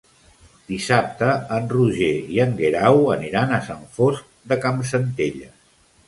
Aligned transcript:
Dissabte 0.69 1.33
en 1.57 1.67
Roger 1.73 2.07
i 2.37 2.41
en 2.45 2.55
Guerau 2.61 2.97
aniran 3.15 3.53
a 3.57 3.59
Sant 3.67 3.83
Fost 3.99 4.25
de 4.53 4.57
Campsentelles. 4.65 5.53